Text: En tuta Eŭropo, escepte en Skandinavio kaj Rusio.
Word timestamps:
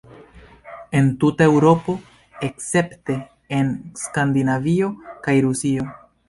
En 0.99 1.09
tuta 1.23 1.45
Eŭropo, 1.49 1.95
escepte 2.47 3.19
en 3.59 3.71
Skandinavio 4.05 4.91
kaj 5.29 5.37
Rusio. 5.49 5.89